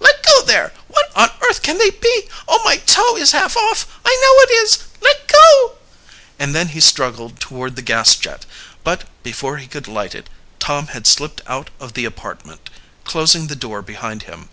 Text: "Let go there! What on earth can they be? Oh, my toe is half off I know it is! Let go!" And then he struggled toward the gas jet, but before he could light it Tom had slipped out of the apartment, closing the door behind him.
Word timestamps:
"Let 0.00 0.22
go 0.22 0.42
there! 0.42 0.74
What 0.88 1.10
on 1.16 1.30
earth 1.48 1.62
can 1.62 1.78
they 1.78 1.88
be? 1.88 2.28
Oh, 2.46 2.62
my 2.62 2.76
toe 2.76 3.16
is 3.16 3.32
half 3.32 3.56
off 3.56 3.86
I 4.04 4.10
know 4.22 4.42
it 4.42 4.50
is! 4.64 4.80
Let 5.00 5.26
go!" 5.28 5.78
And 6.38 6.54
then 6.54 6.68
he 6.68 6.78
struggled 6.78 7.40
toward 7.40 7.76
the 7.76 7.80
gas 7.80 8.14
jet, 8.16 8.44
but 8.84 9.04
before 9.22 9.56
he 9.56 9.66
could 9.66 9.88
light 9.88 10.14
it 10.14 10.28
Tom 10.58 10.88
had 10.88 11.06
slipped 11.06 11.40
out 11.46 11.70
of 11.80 11.94
the 11.94 12.04
apartment, 12.04 12.68
closing 13.04 13.46
the 13.46 13.56
door 13.56 13.80
behind 13.80 14.24
him. 14.24 14.50